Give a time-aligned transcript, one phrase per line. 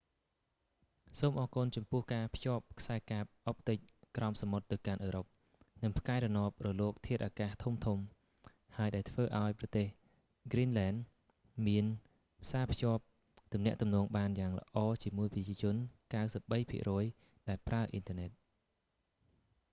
[1.19, 3.77] សូមអរគុណចំពោះការភ្ជាប់ខ្សែកាបអុបទិក
[4.17, 5.25] ក្រោមសមុទ្រទៅកាន់អឺរ៉ុប
[5.83, 8.05] និងផ្កាយរណបរលកធាតុអាកាសធំៗ
[8.77, 9.87] ហើយដែលធ្វើឲ្យប្រទេស
[10.45, 10.97] ហ្គ្រីនលែន greenland
[11.67, 11.85] មាន
[12.43, 13.03] ផ្សាភ្ជាប់
[13.53, 15.75] ទំនាក់ទំនងបានយ៉ាងល្អជាមួយប្រជាជន
[16.11, 18.31] 93% ដែលប្រើអ៊ីនធើរណិត